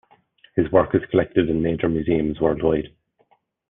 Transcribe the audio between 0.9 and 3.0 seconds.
is collected in major museums worldwide.